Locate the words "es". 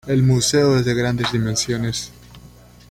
0.79-0.85